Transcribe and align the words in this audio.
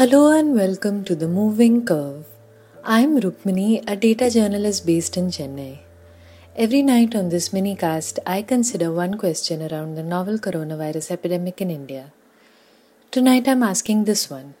Hello 0.00 0.30
and 0.34 0.54
welcome 0.54 1.04
to 1.04 1.14
The 1.14 1.28
Moving 1.28 1.84
Curve. 1.84 2.24
I'm 2.82 3.20
Rukmini, 3.20 3.84
a 3.86 3.96
data 3.96 4.30
journalist 4.30 4.86
based 4.86 5.18
in 5.18 5.26
Chennai. 5.26 5.80
Every 6.56 6.80
night 6.80 7.14
on 7.14 7.28
this 7.28 7.52
mini 7.52 7.76
cast, 7.76 8.18
I 8.26 8.40
consider 8.40 8.90
one 8.90 9.18
question 9.18 9.60
around 9.60 9.96
the 9.96 10.02
novel 10.02 10.38
coronavirus 10.38 11.10
epidemic 11.10 11.60
in 11.60 11.70
India. 11.70 12.12
Tonight 13.10 13.46
I'm 13.46 13.62
asking 13.62 14.04
this 14.04 14.30
one 14.30 14.54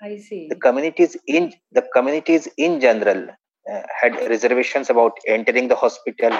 I 0.00 0.16
see. 0.18 0.48
The 0.48 0.56
communities 0.56 1.16
in 1.26 1.52
the 1.70 1.86
communities 1.94 2.48
in 2.56 2.80
general 2.80 3.28
uh, 3.70 3.82
had 4.00 4.14
reservations 4.28 4.90
about 4.90 5.12
entering 5.28 5.68
the 5.68 5.76
hospital, 5.76 6.36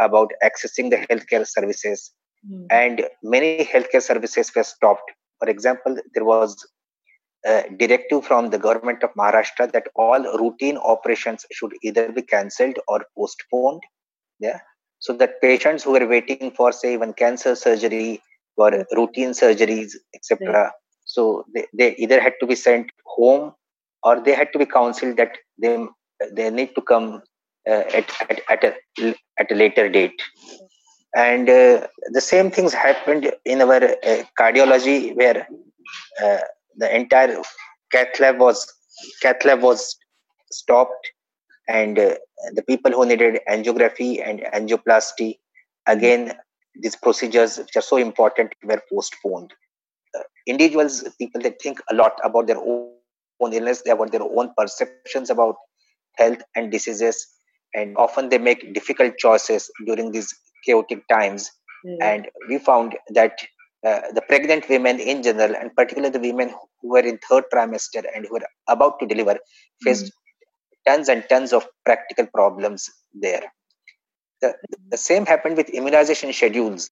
about 0.00 0.30
accessing 0.42 0.90
the 0.90 1.04
healthcare 1.10 1.46
services, 1.46 2.12
mm. 2.48 2.66
and 2.70 3.04
many 3.22 3.64
healthcare 3.64 4.02
services 4.02 4.50
were 4.54 4.62
stopped. 4.62 5.10
For 5.40 5.48
example, 5.48 5.96
there 6.14 6.24
was 6.24 6.56
directive 7.78 8.24
from 8.24 8.50
the 8.50 8.58
government 8.58 9.02
of 9.02 9.14
Maharashtra 9.14 9.72
that 9.72 9.88
all 9.96 10.20
routine 10.38 10.76
operations 10.76 11.44
should 11.52 11.72
either 11.82 12.10
be 12.12 12.22
cancelled 12.22 12.78
or 12.88 13.04
postponed. 13.16 13.82
Yeah. 14.38 14.60
So 15.00 15.12
that 15.14 15.40
patients 15.40 15.82
who 15.82 15.92
were 15.92 16.06
waiting 16.06 16.52
for, 16.52 16.70
say, 16.70 16.94
even 16.94 17.12
cancer 17.12 17.56
surgery 17.56 18.22
or 18.56 18.86
routine 18.92 19.30
surgeries, 19.30 19.92
etc. 20.14 20.52
Right. 20.52 20.72
So 21.04 21.44
they, 21.54 21.66
they 21.76 21.96
either 21.96 22.20
had 22.20 22.34
to 22.40 22.46
be 22.46 22.54
sent 22.54 22.90
home 23.04 23.52
or 24.02 24.20
they 24.20 24.34
had 24.34 24.52
to 24.52 24.58
be 24.58 24.66
counseled 24.66 25.16
that 25.16 25.36
they 25.60 25.84
they 26.32 26.50
need 26.50 26.74
to 26.76 26.82
come 26.82 27.22
uh, 27.68 27.84
at, 27.98 28.08
at, 28.30 28.40
at, 28.50 28.64
a, 28.64 29.14
at 29.38 29.50
a 29.50 29.54
later 29.54 29.88
date. 29.88 30.20
And 31.14 31.48
uh, 31.48 31.86
the 32.12 32.20
same 32.20 32.50
things 32.50 32.72
happened 32.72 33.30
in 33.44 33.60
our 33.60 33.82
uh, 33.82 34.22
cardiology, 34.38 35.14
where 35.14 35.46
uh, 36.22 36.38
the 36.76 36.94
entire 36.94 37.36
cath 37.90 38.20
lab 38.20 38.38
was 38.38 38.66
cath 39.20 39.44
lab 39.44 39.62
was 39.62 39.96
stopped 40.50 41.10
and 41.68 41.98
uh, 41.98 42.14
the 42.54 42.62
people 42.62 42.92
who 42.92 43.06
needed 43.06 43.40
angiography 43.48 44.26
and 44.26 44.40
angioplasty 44.54 45.38
again 45.86 46.34
these 46.80 46.96
procedures 46.96 47.58
which 47.58 47.76
are 47.76 47.88
so 47.90 47.96
important 47.96 48.52
were 48.64 48.82
postponed 48.90 49.52
uh, 50.18 50.22
individuals 50.46 51.04
people 51.18 51.40
that 51.40 51.60
think 51.60 51.80
a 51.90 51.94
lot 51.94 52.18
about 52.24 52.46
their 52.46 52.58
own, 52.58 52.90
own 53.40 53.52
illness 53.52 53.82
about 53.86 54.10
their 54.12 54.22
own 54.22 54.52
perceptions 54.56 55.30
about 55.30 55.56
health 56.16 56.42
and 56.56 56.70
diseases 56.70 57.26
and 57.74 57.96
often 57.96 58.28
they 58.28 58.38
make 58.38 58.74
difficult 58.74 59.16
choices 59.18 59.70
during 59.86 60.12
these 60.12 60.34
chaotic 60.66 61.06
times 61.08 61.50
mm. 61.86 61.96
and 62.00 62.28
we 62.48 62.58
found 62.58 62.96
that 63.08 63.38
uh, 63.86 64.00
the 64.14 64.22
pregnant 64.28 64.68
women 64.68 65.00
in 65.00 65.22
general, 65.22 65.54
and 65.56 65.74
particularly 65.74 66.12
the 66.12 66.20
women 66.20 66.54
who 66.80 66.90
were 66.90 67.00
in 67.00 67.18
third 67.28 67.44
trimester 67.52 68.04
and 68.14 68.26
who 68.26 68.34
were 68.34 68.46
about 68.68 69.00
to 69.00 69.06
deliver, 69.06 69.38
faced 69.82 70.06
mm-hmm. 70.06 70.92
tons 70.92 71.08
and 71.08 71.24
tons 71.28 71.52
of 71.52 71.66
practical 71.84 72.26
problems 72.26 72.88
there. 73.12 73.42
The, 74.40 74.54
the 74.90 74.96
same 74.96 75.26
happened 75.26 75.56
with 75.56 75.68
immunization 75.70 76.32
schedules. 76.32 76.90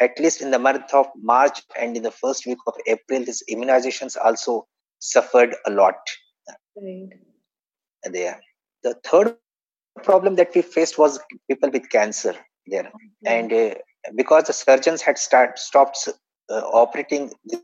At 0.00 0.18
least 0.18 0.40
in 0.40 0.50
the 0.50 0.58
month 0.58 0.94
of 0.94 1.06
March 1.20 1.60
and 1.78 1.94
in 1.98 2.02
the 2.02 2.10
first 2.10 2.46
week 2.46 2.58
of 2.66 2.74
April, 2.86 3.24
these 3.24 3.42
immunizations 3.50 4.16
also 4.16 4.66
suffered 5.00 5.54
a 5.66 5.70
lot. 5.70 5.96
Right. 6.76 7.10
There. 8.04 8.40
The 8.82 8.94
third 9.04 9.36
problem 10.02 10.36
that 10.36 10.54
we 10.54 10.62
faced 10.62 10.96
was 10.96 11.20
people 11.48 11.70
with 11.70 11.90
cancer 11.90 12.34
there. 12.66 12.84
Mm-hmm. 12.84 13.26
And 13.26 13.52
uh, 13.52 13.74
because 14.16 14.44
the 14.44 14.54
surgeons 14.54 15.02
had 15.02 15.18
start, 15.18 15.58
stopped 15.58 16.08
operating 16.50 17.32
these 17.44 17.60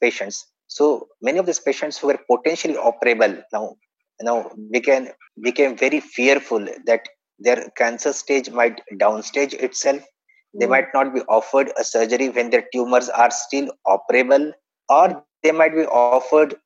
patients, 0.00 0.46
so 0.66 1.08
many 1.22 1.38
of 1.38 1.46
these 1.46 1.58
patients 1.58 1.98
who 1.98 2.08
were 2.08 2.20
potentially 2.30 2.74
operable 2.74 3.42
now, 3.52 3.76
now 4.20 4.50
became 4.70 5.08
became 5.42 5.76
very 5.76 6.00
fearful 6.00 6.66
that 6.86 7.08
their 7.38 7.70
cancer 7.76 8.12
stage 8.12 8.50
might 8.50 8.80
downstage 8.94 9.54
itself. 9.54 10.02
They 10.58 10.66
mm. 10.66 10.70
might 10.70 10.88
not 10.92 11.14
be 11.14 11.20
offered 11.22 11.72
a 11.78 11.84
surgery 11.84 12.28
when 12.28 12.50
their 12.50 12.64
tumors 12.72 13.08
are 13.08 13.30
still 13.30 13.70
operable, 13.86 14.52
or 14.88 15.24
they 15.42 15.52
might 15.52 15.74
be 15.74 15.86
offered 15.86 16.56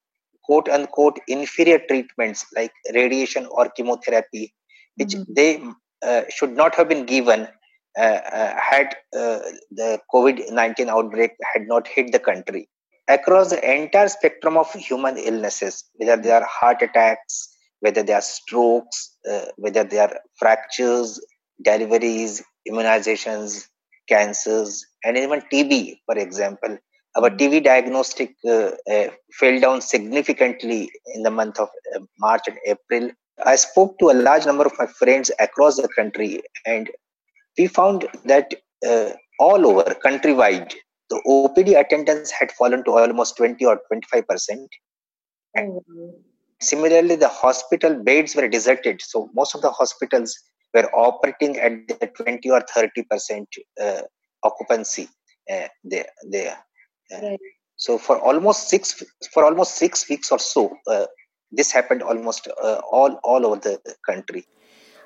quote 0.45 0.69
unquote 0.69 1.19
inferior 1.29 1.79
treatments 1.79 2.47
like 2.57 2.73
radiation 2.95 3.47
or 3.51 3.69
chemotherapy, 3.69 4.55
which 4.97 5.11
mm. 5.11 5.27
they 5.29 5.63
uh, 6.03 6.23
should 6.29 6.57
not 6.57 6.75
have 6.75 6.89
been 6.89 7.07
given 7.07 7.43
uh, 7.43 7.47
uh, 7.47 7.62
had 7.97 8.97
uh, 9.15 9.41
the 9.71 10.01
COVID 10.13 10.53
19 10.53 10.89
outbreak 10.89 11.33
had 11.53 11.67
not 11.67 11.87
hit 11.87 12.13
the 12.13 12.19
country. 12.19 12.69
Across 13.09 13.51
the 13.51 13.81
entire 13.81 14.09
spectrum 14.09 14.57
of 14.57 14.73
human 14.73 15.19
illnesses, 15.19 15.85
whether 15.95 16.21
they 16.21 16.31
are 16.31 16.45
heart 16.45 16.81
attacks, 16.83 17.49
whether 17.81 18.03
they 18.03 18.13
are 18.13 18.23
strokes, 18.23 19.17
whether 19.57 19.85
they 19.85 19.99
are 19.99 20.19
fractures, 20.39 21.21
deliveries, 21.63 22.43
immunizations, 22.69 23.67
cancers, 24.09 24.87
and 25.05 25.17
even 25.17 25.43
TB, 25.53 25.99
for 26.07 26.17
example. 26.19 26.79
Our 27.17 27.29
TB 27.31 27.65
diagnostic 27.65 28.35
uh, 28.47 28.71
uh, 28.91 29.09
fell 29.39 29.61
down 29.61 29.83
significantly 29.83 30.91
in 31.15 31.23
the 31.23 31.31
month 31.31 31.59
of 31.61 31.69
uh, 31.95 32.01
March 32.19 32.43
and 32.47 32.57
April. 32.67 33.11
I 33.45 33.57
spoke 33.57 33.99
to 33.99 34.11
a 34.11 34.17
large 34.29 34.47
number 34.47 34.65
of 34.65 34.73
my 34.79 34.87
friends 34.87 35.31
across 35.39 35.77
the 35.77 35.89
country, 35.89 36.43
and 36.65 36.91
we 37.59 37.67
found 37.67 38.07
that 38.25 38.55
uh, 38.87 39.11
all 39.39 39.67
over 39.67 39.95
countrywide, 40.05 40.73
the 41.11 41.21
OPD 41.27 41.79
attendance 41.79 42.31
had 42.31 42.53
fallen 42.53 42.85
to 42.85 42.93
almost 42.93 43.37
20 43.37 43.65
or 43.65 43.81
25 43.89 44.27
percent. 44.27 44.69
Mm-hmm. 45.57 46.11
Similarly, 46.61 47.17
the 47.17 47.29
hospital 47.29 48.03
beds 48.03 48.37
were 48.37 48.49
deserted. 48.49 49.03
So 49.03 49.29
most 49.35 49.55
of 49.55 49.63
the 49.63 49.71
hospitals 49.71 50.39
were 50.73 50.89
operating 50.95 51.59
at 51.59 51.89
the 51.89 52.07
20 52.07 52.51
or 52.51 52.63
30 52.75 53.03
percent 53.11 53.49
uh, 53.81 54.03
occupancy 54.43 55.09
uh, 55.53 55.69
there. 55.85 56.07
there. 56.31 56.59
Uh, 57.13 57.21
right. 57.23 57.41
So 57.77 57.99
for 57.99 58.19
almost 58.19 58.69
six 58.69 59.03
for 59.33 59.45
almost 59.45 59.75
six 59.75 60.09
weeks 60.09 60.31
or 60.31 60.39
so, 60.39 60.77
uh, 60.87 61.07
this 61.51 61.73
happened 61.73 62.03
almost 62.03 62.47
uh, 62.63 62.81
all 62.91 63.19
all 63.25 63.45
over 63.45 63.57
the 63.57 63.97
country. 64.09 64.45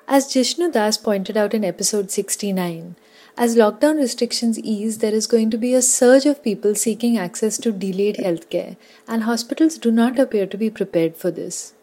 As 0.09 0.25
Jishnu 0.27 0.71
Das 0.71 0.97
pointed 0.97 1.35
out 1.35 1.53
in 1.53 1.65
episode 1.65 2.09
69, 2.09 2.95
As 3.37 3.57
lockdown 3.57 3.97
restrictions 3.97 4.57
ease, 4.57 4.99
there 4.99 5.13
is 5.13 5.27
going 5.27 5.49
to 5.49 5.57
be 5.57 5.73
a 5.73 5.81
surge 5.81 6.25
of 6.25 6.41
people 6.41 6.75
seeking 6.75 7.17
access 7.17 7.57
to 7.57 7.73
delayed 7.73 8.15
healthcare, 8.15 8.77
and 9.05 9.23
hospitals 9.23 9.77
do 9.77 9.91
not 9.91 10.17
appear 10.17 10.45
to 10.45 10.57
be 10.57 10.69
prepared 10.69 11.17
for 11.17 11.29
this. 11.29 11.73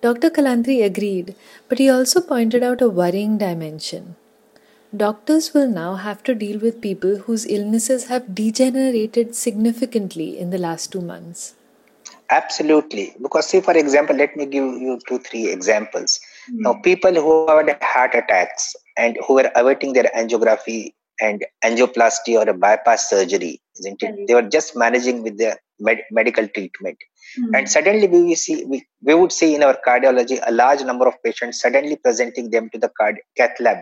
Dr. 0.00 0.30
Kalantri 0.30 0.84
agreed, 0.84 1.34
but 1.68 1.80
he 1.80 1.90
also 1.90 2.20
pointed 2.20 2.62
out 2.62 2.80
a 2.80 2.88
worrying 2.88 3.36
dimension. 3.36 4.14
Doctors 4.96 5.52
will 5.52 5.68
now 5.68 5.96
have 5.96 6.22
to 6.22 6.36
deal 6.36 6.60
with 6.60 6.80
people 6.80 7.16
whose 7.16 7.46
illnesses 7.46 8.06
have 8.06 8.32
degenerated 8.32 9.34
significantly 9.34 10.38
in 10.38 10.50
the 10.50 10.58
last 10.58 10.92
two 10.92 11.00
months. 11.00 11.56
Absolutely. 12.30 13.14
Because, 13.20 13.48
say, 13.48 13.60
for 13.60 13.76
example, 13.76 14.16
let 14.16 14.36
me 14.36 14.46
give 14.46 14.64
you 14.64 15.00
two, 15.08 15.18
three 15.18 15.48
examples. 15.50 16.20
Mm. 16.50 16.60
Now, 16.60 16.74
people 16.74 17.14
who 17.14 17.46
had 17.48 17.78
heart 17.82 18.14
attacks 18.14 18.74
and 18.96 19.18
who 19.26 19.34
were 19.34 19.50
awaiting 19.56 19.92
their 19.92 20.10
angiography 20.16 20.94
and 21.20 21.44
angioplasty 21.64 22.36
or 22.36 22.48
a 22.48 22.54
bypass 22.54 23.08
surgery, 23.08 23.60
isn't 23.78 24.02
it? 24.02 24.26
They 24.26 24.34
were 24.34 24.42
just 24.42 24.76
managing 24.76 25.22
with 25.22 25.38
their 25.38 25.58
med- 25.78 26.02
medical 26.10 26.48
treatment. 26.48 26.98
Mm. 27.38 27.58
And 27.58 27.68
suddenly 27.68 28.08
we, 28.08 28.34
see, 28.34 28.64
we, 28.64 28.86
we 29.02 29.14
would 29.14 29.32
see 29.32 29.54
in 29.54 29.62
our 29.62 29.78
cardiology 29.86 30.40
a 30.44 30.52
large 30.52 30.82
number 30.82 31.06
of 31.06 31.14
patients 31.22 31.60
suddenly 31.60 31.96
presenting 31.96 32.50
them 32.50 32.68
to 32.70 32.78
the 32.78 32.90
card, 32.98 33.16
cath 33.36 33.58
lab. 33.60 33.78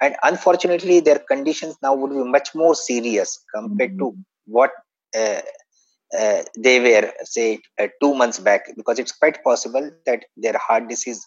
And 0.00 0.16
unfortunately, 0.24 0.98
their 1.00 1.20
conditions 1.20 1.76
now 1.82 1.94
would 1.94 2.10
be 2.10 2.28
much 2.28 2.54
more 2.54 2.74
serious 2.74 3.44
compared 3.54 3.94
mm. 3.94 3.98
to 3.98 4.16
what 4.46 4.72
uh, 5.16 5.40
uh, 6.18 6.42
they 6.58 6.80
were, 6.80 7.12
say, 7.22 7.60
uh, 7.78 7.86
two 8.00 8.14
months 8.14 8.38
back, 8.38 8.66
because 8.76 8.98
it's 8.98 9.12
quite 9.12 9.42
possible 9.44 9.90
that 10.06 10.24
their 10.36 10.58
heart 10.58 10.88
disease 10.88 11.24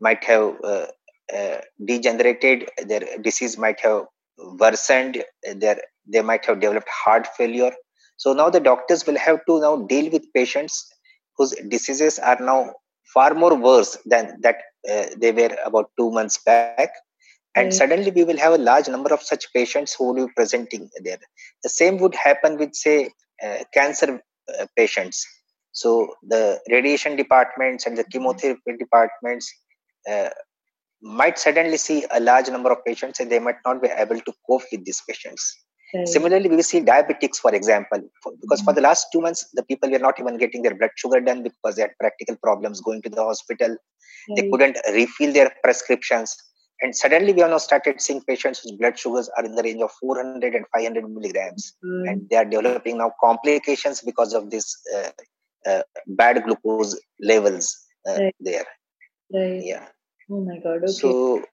might 0.00 0.24
have 0.24 0.54
uh, 0.64 0.86
uh, 1.34 1.58
degenerated, 1.84 2.68
their 2.86 3.02
disease 3.20 3.56
might 3.58 3.80
have 3.80 4.06
worsened, 4.58 5.22
their, 5.54 5.78
they 6.06 6.22
might 6.22 6.44
have 6.46 6.60
developed 6.60 6.88
heart 6.88 7.28
failure. 7.36 7.72
So 8.16 8.32
now 8.32 8.50
the 8.50 8.60
doctors 8.60 9.06
will 9.06 9.18
have 9.18 9.44
to 9.46 9.60
now 9.60 9.76
deal 9.82 10.10
with 10.10 10.32
patients 10.34 10.92
whose 11.36 11.54
diseases 11.68 12.18
are 12.18 12.38
now 12.40 12.74
far 13.14 13.34
more 13.34 13.54
worse 13.54 13.96
than 14.06 14.38
that 14.42 14.58
uh, 14.90 15.06
they 15.16 15.32
were 15.32 15.54
about 15.64 15.90
two 15.98 16.10
months 16.10 16.38
back 16.44 16.90
and 17.54 17.66
right. 17.66 17.74
suddenly 17.74 18.10
we 18.10 18.24
will 18.24 18.36
have 18.38 18.52
a 18.52 18.58
large 18.70 18.88
number 18.88 19.12
of 19.12 19.22
such 19.22 19.52
patients 19.52 19.94
who 19.94 20.12
will 20.12 20.26
be 20.26 20.32
presenting 20.36 20.88
there 21.02 21.18
the 21.62 21.68
same 21.68 21.98
would 21.98 22.14
happen 22.14 22.56
with 22.58 22.74
say 22.74 23.10
uh, 23.44 23.58
cancer 23.74 24.20
uh, 24.58 24.66
patients 24.76 25.26
so 25.72 26.14
the 26.22 26.60
radiation 26.70 27.16
departments 27.16 27.86
and 27.86 27.96
the 27.96 28.04
chemotherapy 28.04 28.76
departments 28.78 29.52
uh, 30.08 30.30
might 31.02 31.38
suddenly 31.38 31.76
see 31.76 32.04
a 32.12 32.20
large 32.20 32.48
number 32.48 32.70
of 32.70 32.84
patients 32.84 33.20
and 33.20 33.30
they 33.30 33.38
might 33.38 33.56
not 33.64 33.80
be 33.82 33.88
able 33.88 34.20
to 34.20 34.32
cope 34.46 34.62
with 34.70 34.84
these 34.84 35.02
patients 35.08 35.64
right. 35.94 36.06
similarly 36.08 36.48
we 36.48 36.62
see 36.62 36.80
diabetics 36.80 37.36
for 37.36 37.54
example 37.54 38.00
for, 38.22 38.32
because 38.40 38.60
mm-hmm. 38.60 38.66
for 38.66 38.74
the 38.74 38.82
last 38.82 39.06
two 39.12 39.20
months 39.20 39.48
the 39.54 39.62
people 39.62 39.90
were 39.90 39.98
not 39.98 40.20
even 40.20 40.36
getting 40.36 40.62
their 40.62 40.74
blood 40.74 40.90
sugar 40.96 41.20
done 41.20 41.42
because 41.42 41.76
they 41.76 41.82
had 41.82 41.96
practical 41.98 42.36
problems 42.42 42.82
going 42.82 43.00
to 43.00 43.08
the 43.08 43.22
hospital 43.22 43.68
right. 43.68 44.36
they 44.36 44.50
couldn't 44.50 44.76
refill 44.92 45.32
their 45.32 45.50
prescriptions 45.64 46.36
and 46.82 46.96
suddenly 46.96 47.32
we 47.32 47.40
have 47.40 47.50
now 47.50 47.58
started 47.58 48.00
seeing 48.00 48.22
patients 48.22 48.60
whose 48.60 48.72
blood 48.72 48.98
sugars 48.98 49.28
are 49.36 49.44
in 49.44 49.54
the 49.54 49.62
range 49.62 49.82
of 49.82 49.90
400 50.00 50.54
and 50.54 50.64
500 50.74 51.08
milligrams. 51.10 51.74
Mm. 51.84 52.10
And 52.10 52.30
they 52.30 52.36
are 52.36 52.44
developing 52.44 52.98
now 52.98 53.12
complications 53.22 54.00
because 54.00 54.32
of 54.32 54.50
this 54.50 54.76
uh, 54.96 55.10
uh, 55.66 55.82
bad 56.06 56.42
glucose 56.44 56.98
levels 57.20 57.76
uh, 58.08 58.14
right. 58.14 58.34
there. 58.40 58.64
Right. 59.32 59.62
Yeah. 59.64 59.86
Oh 60.30 60.44
my 60.44 60.58
God. 60.58 60.78
Okay. 60.78 60.92
So, 60.92 61.44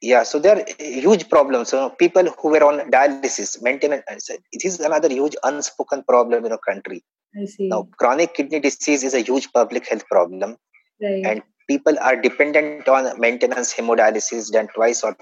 yeah, 0.00 0.22
so 0.22 0.38
there 0.38 0.58
are 0.58 0.64
huge 0.78 1.28
problems. 1.28 1.68
So 1.70 1.90
people 1.90 2.26
who 2.40 2.50
were 2.50 2.64
on 2.64 2.90
dialysis, 2.90 3.60
maintenance, 3.62 4.04
uh, 4.10 4.36
it 4.52 4.64
is 4.64 4.80
another 4.80 5.08
huge 5.08 5.36
unspoken 5.42 6.04
problem 6.04 6.44
in 6.44 6.52
our 6.52 6.58
country. 6.58 7.04
I 7.40 7.46
see. 7.46 7.68
Now, 7.68 7.88
chronic 7.98 8.34
kidney 8.34 8.60
disease 8.60 9.02
is 9.02 9.14
a 9.14 9.20
huge 9.20 9.52
public 9.52 9.88
health 9.88 10.06
problem. 10.08 10.56
Right. 11.02 11.24
And 11.26 11.42
people 11.68 11.98
are 12.00 12.20
dependent 12.20 12.88
on 12.88 13.18
maintenance 13.18 13.74
hemodialysis 13.74 14.52
done 14.52 14.68
twice 14.74 15.02
or 15.02 15.16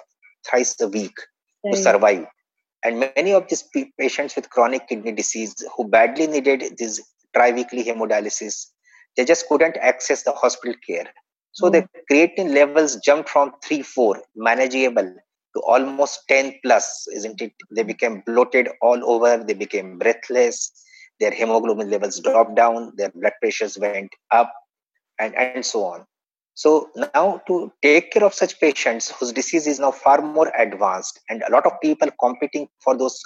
thrice 0.47 0.77
a 0.81 0.89
week 0.89 1.15
right. 1.65 1.75
to 1.75 1.77
survive. 1.79 2.27
And 2.85 2.99
many 3.17 3.33
of 3.33 3.49
these 3.49 3.65
patients 3.99 4.35
with 4.35 4.51
chronic 4.51 4.89
kidney 4.89 5.13
disease 5.13 5.55
who 5.77 5.89
badly 5.89 6.27
needed 6.27 6.77
this 6.79 7.01
tri-weekly 7.35 7.85
hemodialysis, 7.85 8.67
they 9.17 9.25
just 9.25 9.49
couldn't 9.49 9.77
access 9.77 10.25
the 10.25 10.33
hospital 10.33 10.75
care. 10.87 11.07
So 11.52 11.69
mm. 11.69 11.72
the 11.72 11.88
creatinine 12.10 12.54
levels 12.54 12.96
jumped 12.96 13.28
from 13.28 13.52
3, 13.62 13.82
4, 13.82 14.22
manageable, 14.37 15.14
to 15.54 15.60
almost 15.60 16.22
10 16.28 16.54
plus, 16.64 17.06
isn't 17.14 17.40
it? 17.40 17.52
They 17.70 17.82
became 17.82 18.22
bloated 18.25 18.69
all 18.81 19.00
over, 19.04 19.43
they 19.43 19.54
became 19.54 19.99
breathless, 19.99 20.72
their 21.20 21.31
hemoglobin 21.31 21.90
levels 21.90 22.20
dropped 22.20 22.56
down, 22.56 22.93
their 22.96 23.10
blood 23.10 23.34
pressures 23.40 23.78
went 23.78 24.10
up, 24.31 24.52
and, 25.20 25.34
and 25.37 25.64
so 25.64 25.84
on. 25.84 26.06
So 26.54 26.90
now 27.14 27.40
to 27.46 27.72
take 27.82 28.12
care 28.12 28.25
of 28.25 28.34
such 28.34 28.60
patients 28.60 29.10
whose 29.10 29.32
disease 29.32 29.66
is 29.66 29.81
now 29.81 29.90
far 29.90 30.20
more 30.20 30.52
advanced 30.58 31.20
and 31.31 31.43
a 31.43 31.52
lot 31.52 31.64
of 31.64 31.81
people 31.81 32.08
competing 32.20 32.69
for 32.84 32.96
those 32.96 33.20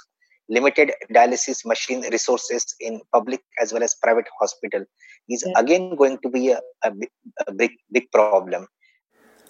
limited 0.49 0.91
dialysis 1.11 1.65
machine 1.65 2.01
resources 2.11 2.75
in 2.79 3.01
public 3.13 3.41
as 3.61 3.73
well 3.73 3.83
as 3.83 3.95
private 3.95 4.27
hospital 4.39 4.85
is 5.29 5.43
yeah. 5.45 5.59
again 5.59 5.95
going 5.95 6.17
to 6.19 6.29
be 6.29 6.49
a, 6.51 6.61
a, 6.83 6.91
a 7.47 7.53
big, 7.53 7.71
big 7.91 8.11
problem. 8.11 8.67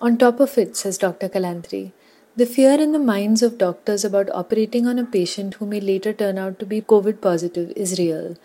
On 0.02 0.18
top 0.18 0.40
of 0.40 0.58
it, 0.58 0.78
says 0.78 0.98
Dr. 0.98 1.28
Kalantri, 1.30 1.92
the 2.36 2.46
fear 2.46 2.80
in 2.80 2.92
the 2.92 3.00
minds 3.00 3.42
of 3.42 3.58
doctors 3.58 4.06
about 4.06 4.30
operating 4.30 4.86
on 4.86 5.00
a 5.00 5.06
patient 5.06 5.56
who 5.56 5.66
may 5.66 5.80
later 5.80 6.14
turn 6.14 6.38
out 6.38 6.60
to 6.60 6.68
be 6.68 6.82
COVID 6.82 7.20
positive 7.20 7.74
is 7.76 7.98
real. 7.98 8.36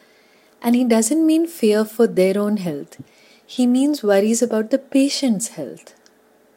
And 0.62 0.74
he 0.74 0.84
doesn't 0.84 1.26
mean 1.26 1.46
fear 1.46 1.84
for 1.84 2.06
their 2.06 2.38
own 2.38 2.56
health. 2.56 3.02
He 3.44 3.66
means 3.66 4.02
worries 4.02 4.40
about 4.40 4.70
the 4.70 4.78
patient's 4.78 5.48
health. 5.48 5.94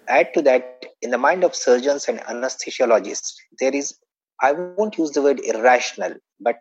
Add 0.08 0.34
to 0.36 0.42
that, 0.44 0.86
in 1.02 1.10
the 1.10 1.18
mind 1.18 1.44
of 1.44 1.56
surgeons 1.56 2.08
and 2.08 2.20
anesthesiologists, 2.22 3.34
there 3.60 3.76
is, 3.76 3.96
I 4.42 4.52
won't 4.52 4.98
use 4.98 5.12
the 5.12 5.22
word 5.22 5.40
irrational, 5.40 6.16
but 6.40 6.58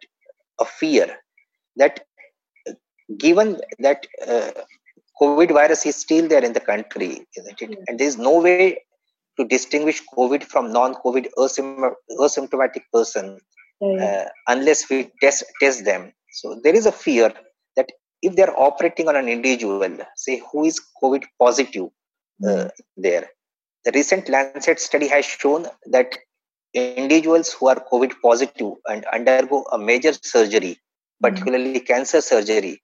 a 0.61 0.65
fear 0.65 1.17
that 1.77 2.05
given 3.19 3.61
that 3.79 4.07
uh, 4.27 4.51
COVID 5.21 5.53
virus 5.53 5.87
is 5.87 5.97
still 5.97 6.29
there 6.29 6.45
in 6.45 6.53
the 6.53 6.61
country, 6.61 7.27
isn't 7.37 7.63
it? 7.63 7.79
And 7.87 7.99
there 7.99 8.07
is 8.07 8.19
no 8.19 8.41
way 8.41 8.79
to 9.39 9.45
distinguish 9.45 10.03
COVID 10.17 10.45
from 10.45 10.73
non-COVID 10.73 11.29
asymptomatic 11.39 12.83
person 12.93 13.39
uh, 13.83 14.25
unless 14.49 14.89
we 14.89 15.11
test 15.21 15.45
test 15.61 15.85
them. 15.85 16.13
So 16.33 16.61
there 16.63 16.75
is 16.75 16.87
a 16.87 16.93
fear 16.93 17.33
that 17.77 17.91
if 18.23 18.35
they're 18.37 18.59
operating 18.59 19.09
on 19.09 19.17
an 19.17 19.29
individual, 19.29 19.99
say 20.17 20.43
who 20.51 20.65
is 20.65 20.81
COVID 21.03 21.25
positive 21.39 21.89
uh, 22.47 22.69
there, 22.97 23.29
the 23.85 23.93
recent 23.93 24.29
Lancet 24.29 24.81
study 24.81 25.09
has 25.09 25.25
shown 25.25 25.67
that 25.87 26.17
individuals 26.75 27.53
who 27.53 27.69
are 27.69 27.77
COVID 27.77 28.15
positive 28.23 28.73
and 28.87 29.05
undergo 29.07 29.63
a 29.73 29.79
major 29.79 30.13
surgery, 30.13 30.79
particularly 31.23 31.75
mm-hmm. 31.75 31.85
cancer 31.85 32.21
surgery, 32.21 32.83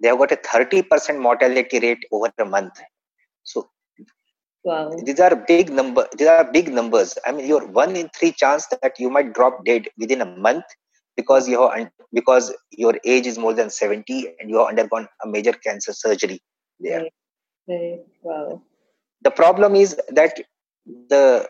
they 0.00 0.08
have 0.08 0.18
got 0.18 0.32
a 0.32 0.36
30% 0.36 1.20
mortality 1.20 1.78
rate 1.80 2.04
over 2.12 2.32
a 2.38 2.44
month. 2.44 2.80
So 3.44 3.68
wow. 4.64 4.90
these 5.04 5.20
are 5.20 5.34
big 5.36 5.70
number. 5.70 6.06
These 6.16 6.28
are 6.28 6.50
big 6.50 6.72
numbers. 6.72 7.16
I 7.26 7.32
mean, 7.32 7.46
your 7.46 7.66
one 7.66 7.96
in 7.96 8.08
three 8.10 8.32
chance 8.32 8.66
that 8.66 8.98
you 8.98 9.10
might 9.10 9.32
drop 9.34 9.64
dead 9.64 9.88
within 9.98 10.20
a 10.20 10.26
month 10.26 10.64
because 11.16 11.48
you 11.48 11.68
have 11.68 11.90
because 12.12 12.54
your 12.70 12.94
age 13.04 13.26
is 13.26 13.38
more 13.38 13.54
than 13.54 13.70
70 13.70 14.34
and 14.38 14.50
you 14.50 14.58
have 14.58 14.68
undergone 14.68 15.08
a 15.24 15.28
major 15.28 15.52
cancer 15.52 15.92
surgery 15.92 16.40
there 16.78 17.00
right. 17.00 17.12
Right. 17.68 18.00
wow 18.22 18.62
the 19.22 19.30
problem 19.30 19.74
is 19.74 19.98
that 20.10 20.38
the 21.08 21.48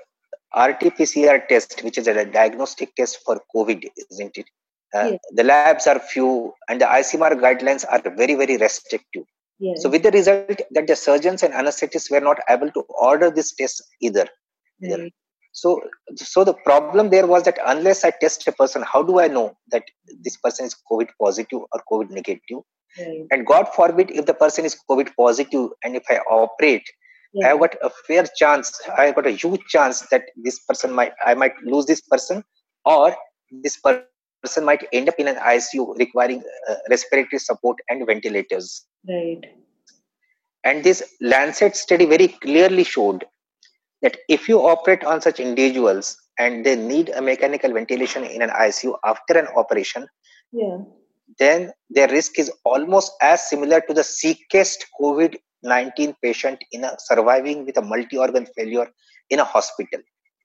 rt-pcr 0.54 1.46
test 1.48 1.82
which 1.82 1.98
is 1.98 2.06
a 2.06 2.24
diagnostic 2.24 2.94
test 2.94 3.18
for 3.24 3.40
covid 3.54 3.88
isn't 4.10 4.36
it 4.36 4.46
uh, 4.94 5.10
yes. 5.10 5.18
the 5.32 5.44
labs 5.44 5.86
are 5.86 5.98
few 5.98 6.52
and 6.68 6.80
the 6.80 6.84
icmr 6.84 7.32
guidelines 7.44 7.84
are 7.90 8.02
very 8.22 8.34
very 8.34 8.56
restrictive 8.56 9.24
yes. 9.58 9.82
so 9.82 9.88
with 9.88 10.02
the 10.02 10.10
result 10.10 10.60
that 10.70 10.86
the 10.86 10.96
surgeons 10.96 11.42
and 11.42 11.52
anesthetists 11.52 12.10
were 12.10 12.20
not 12.20 12.38
able 12.48 12.70
to 12.70 12.82
order 13.10 13.30
this 13.30 13.52
test 13.54 13.82
either 14.00 14.26
right. 14.82 15.12
So, 15.56 15.80
so 16.16 16.44
the 16.44 16.52
problem 16.52 17.08
there 17.08 17.26
was 17.26 17.44
that 17.44 17.58
unless 17.64 18.04
I 18.04 18.10
test 18.10 18.46
a 18.46 18.52
person, 18.52 18.84
how 18.86 19.02
do 19.02 19.20
I 19.20 19.26
know 19.26 19.56
that 19.70 19.84
this 20.22 20.36
person 20.36 20.66
is 20.66 20.76
COVID 20.90 21.08
positive 21.18 21.60
or 21.72 21.80
COVID 21.90 22.10
negative? 22.10 22.58
Right. 22.98 23.26
And 23.30 23.46
God 23.46 23.68
forbid 23.74 24.10
if 24.10 24.26
the 24.26 24.34
person 24.34 24.66
is 24.66 24.76
COVID 24.88 25.16
positive 25.16 25.70
and 25.82 25.96
if 25.96 26.04
I 26.10 26.18
operate, 26.30 26.86
yeah. 27.36 27.52
I've 27.52 27.60
got 27.60 27.74
a 27.82 27.90
fair 28.06 28.24
chance, 28.36 28.80
I've 28.96 29.14
got 29.14 29.26
a 29.26 29.30
huge 29.30 29.64
chance 29.68 30.00
that 30.10 30.24
this 30.36 30.58
person 30.60 30.92
might, 30.92 31.12
I 31.24 31.34
might 31.34 31.52
lose 31.64 31.86
this 31.86 32.00
person 32.00 32.42
or 32.84 33.14
this 33.62 33.76
person 33.76 34.64
might 34.64 34.86
end 34.92 35.08
up 35.08 35.16
in 35.18 35.28
an 35.28 35.36
ICU 35.36 35.98
requiring 35.98 36.42
uh, 36.68 36.76
respiratory 36.90 37.38
support 37.38 37.78
and 37.88 38.06
ventilators. 38.06 38.86
Right. 39.08 39.42
And 40.64 40.82
this 40.82 41.02
Lancet 41.20 41.76
study 41.76 42.06
very 42.06 42.28
clearly 42.28 42.84
showed 42.84 43.24
that 44.02 44.18
if 44.28 44.48
you 44.48 44.58
operate 44.60 45.04
on 45.04 45.20
such 45.20 45.40
individuals 45.40 46.16
and 46.38 46.64
they 46.64 46.76
need 46.76 47.10
a 47.10 47.22
mechanical 47.22 47.72
ventilation 47.72 48.24
in 48.24 48.42
an 48.42 48.50
ICU 48.50 48.96
after 49.04 49.38
an 49.38 49.46
operation, 49.56 50.06
yeah. 50.52 50.78
then 51.38 51.72
their 51.90 52.08
risk 52.08 52.38
is 52.38 52.50
almost 52.64 53.12
as 53.22 53.48
similar 53.48 53.80
to 53.82 53.94
the 53.94 54.04
sickest 54.04 54.86
COVID 55.00 55.36
19 55.62 56.14
patient 56.22 56.62
in 56.72 56.84
a 56.84 56.96
surviving 56.98 57.64
with 57.66 57.76
a 57.76 57.82
multi 57.82 58.16
organ 58.16 58.46
failure 58.56 58.88
in 59.30 59.40
a 59.40 59.44
hospital. 59.44 60.00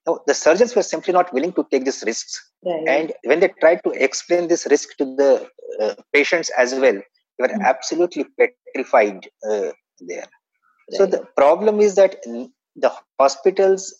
Now, 0.06 0.20
the 0.26 0.34
surgeons 0.34 0.74
were 0.74 0.82
simply 0.82 1.12
not 1.12 1.32
willing 1.32 1.52
to 1.52 1.66
take 1.70 1.84
these 1.84 2.02
risks. 2.04 2.50
Right. 2.64 2.88
And 2.88 3.12
when 3.24 3.40
they 3.40 3.52
tried 3.60 3.80
to 3.84 3.90
explain 3.90 4.48
this 4.48 4.66
risk 4.68 4.96
to 4.98 5.04
the 5.04 5.48
uh, 5.80 5.94
patients 6.12 6.50
as 6.58 6.74
well, 6.74 6.94
they 6.94 7.40
were 7.40 7.48
mm-hmm. 7.48 7.62
absolutely 7.62 8.26
petrified 8.38 9.28
uh, 9.48 9.70
there. 10.00 10.26
Right. 10.26 10.94
So 10.94 11.06
the 11.06 11.26
problem 11.36 11.80
is 11.80 11.94
that 11.94 12.16
the 12.24 12.92
hospitals 13.20 13.94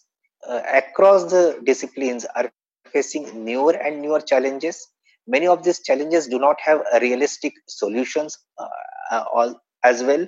uh, 0.48 0.62
across 0.72 1.30
the 1.30 1.60
disciplines 1.64 2.26
are 2.34 2.50
facing 2.92 3.44
newer 3.44 3.72
and 3.72 4.02
newer 4.02 4.20
challenges. 4.20 4.88
Many 5.28 5.46
of 5.46 5.62
these 5.62 5.80
challenges 5.82 6.26
do 6.26 6.38
not 6.38 6.60
have 6.60 6.82
realistic 7.00 7.54
solutions 7.68 8.36
uh, 8.58 8.66
uh, 9.12 9.24
all 9.32 9.60
as 9.84 10.02
well 10.02 10.26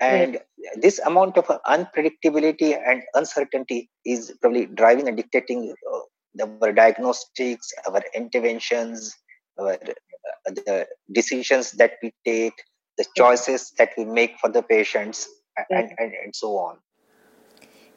and 0.00 0.34
right. 0.34 0.82
this 0.82 0.98
amount 1.00 1.36
of 1.36 1.46
unpredictability 1.66 2.76
and 2.86 3.02
uncertainty 3.14 3.90
is 4.04 4.32
probably 4.40 4.66
driving 4.66 5.08
and 5.08 5.16
dictating 5.16 5.74
uh, 5.92 6.46
our 6.62 6.72
diagnostics 6.72 7.72
our 7.88 8.02
interventions 8.14 9.14
our 9.58 9.72
uh, 9.72 10.50
the 10.54 10.86
decisions 11.12 11.72
that 11.72 11.92
we 12.02 12.12
take 12.24 12.54
the 12.96 13.04
choices 13.16 13.72
that 13.78 13.90
we 13.96 14.04
make 14.04 14.36
for 14.40 14.50
the 14.50 14.62
patients 14.62 15.28
and, 15.70 15.92
and, 15.98 16.12
and 16.24 16.34
so 16.34 16.56
on. 16.58 16.76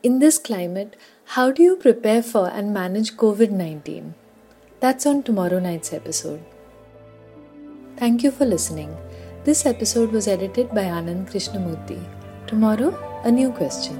In 0.03 0.19
this 0.19 0.39
climate 0.39 0.95
how 1.25 1.51
do 1.51 1.61
you 1.61 1.75
prepare 1.75 2.23
for 2.23 2.47
and 2.49 2.73
manage 2.73 3.15
covid-19 3.17 4.13
that's 4.79 5.05
on 5.05 5.21
tomorrow 5.21 5.59
night's 5.59 5.93
episode. 5.93 6.43
Thank 7.97 8.23
you 8.23 8.31
for 8.31 8.45
listening 8.45 8.97
this 9.43 9.65
episode 9.65 10.11
was 10.11 10.27
edited 10.27 10.69
by 10.69 10.83
Anand 10.83 11.29
Krishnamurthy. 11.31 11.99
Tomorrow, 12.45 12.93
a 13.23 13.31
new 13.31 13.51
question. 13.51 13.97